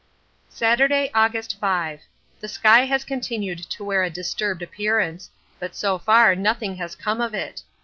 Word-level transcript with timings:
Saturday, 0.49 1.11
August 1.13 1.59
5. 1.59 2.01
The 2.39 2.47
sky 2.47 2.85
has 2.85 3.03
continued 3.05 3.59
to 3.69 3.83
wear 3.83 4.01
a 4.01 4.09
disturbed 4.09 4.63
appearance, 4.63 5.29
but 5.59 5.75
so 5.75 5.99
far 5.99 6.33
nothing 6.35 6.77
has 6.77 6.95
come 6.95 7.21
of 7.21 7.35
it. 7.35 7.61